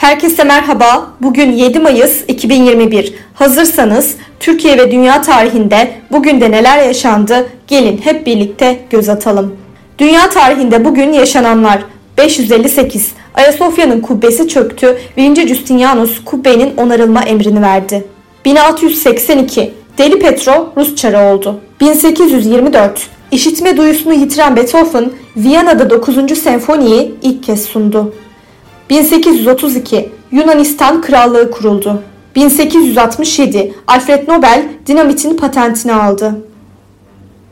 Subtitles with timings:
[0.00, 1.10] Herkese merhaba.
[1.22, 3.14] Bugün 7 Mayıs 2021.
[3.34, 7.48] Hazırsanız Türkiye ve dünya tarihinde bugün de neler yaşandı?
[7.66, 9.56] Gelin hep birlikte göz atalım.
[9.98, 11.82] Dünya tarihinde bugün yaşananlar
[12.18, 13.12] 558.
[13.34, 14.98] Ayasofya'nın kubbesi çöktü.
[15.16, 15.48] 1.
[15.48, 18.04] Justinianus kubbenin onarılma emrini verdi.
[18.44, 19.72] 1682.
[19.98, 21.60] Deli Petro Rus çarı oldu.
[21.80, 23.06] 1824.
[23.30, 26.38] İşitme duyusunu yitiren Beethoven, Viyana'da 9.
[26.38, 28.14] senfoniyi ilk kez sundu.
[28.90, 32.02] 1832 Yunanistan Krallığı kuruldu.
[32.36, 36.44] 1867 Alfred Nobel dinamitin patentini aldı.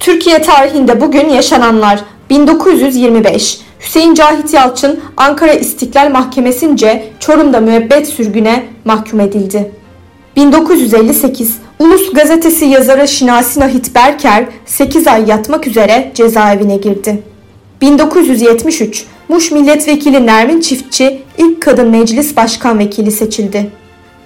[0.00, 9.20] Türkiye tarihinde bugün yaşananlar 1925 Hüseyin Cahit Yalçın Ankara İstiklal Mahkemesi'nce Çorum'da müebbet sürgüne mahkum
[9.20, 9.72] edildi.
[10.36, 17.22] 1958 Ulus Gazetesi yazarı Şinasi Nahit Berker 8 ay yatmak üzere cezaevine girdi.
[17.80, 23.70] 1973 Muş Milletvekili Nermin Çiftçi ilk kadın meclis başkan vekili seçildi.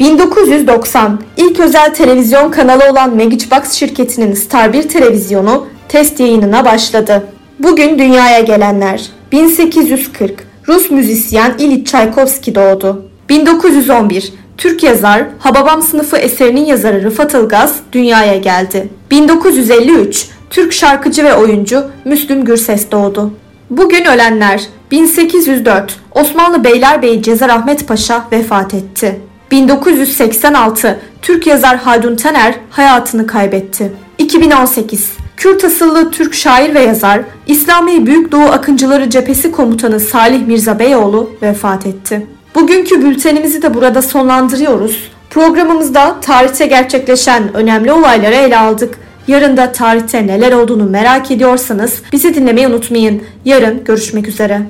[0.00, 7.26] 1990 ilk özel televizyon kanalı olan Magic şirketinin Star 1 televizyonu test yayınına başladı.
[7.58, 13.04] Bugün dünyaya gelenler 1840 Rus müzisyen İlit Çaykovski doğdu.
[13.28, 18.88] 1911 Türk yazar Hababam sınıfı eserinin yazarı Rıfat Ilgaz dünyaya geldi.
[19.10, 23.32] 1953 Türk şarkıcı ve oyuncu Müslüm Gürses doğdu.
[23.76, 29.20] Bugün ölenler 1804 Osmanlı Beylerbeyi Cezar Ahmet Paşa vefat etti.
[29.50, 33.92] 1986 Türk yazar Haldun Taner hayatını kaybetti.
[34.18, 40.78] 2018 Kürt asıllı Türk şair ve yazar, İslami Büyük Doğu Akıncıları Cephesi Komutanı Salih Mirza
[40.78, 42.26] Beyoğlu vefat etti.
[42.54, 45.10] Bugünkü bültenimizi de burada sonlandırıyoruz.
[45.30, 48.98] Programımızda tarihte gerçekleşen önemli olayları ele aldık.
[49.28, 53.22] Yarın da tarihte neler olduğunu merak ediyorsanız bizi dinlemeyi unutmayın.
[53.44, 54.62] Yarın görüşmek üzere.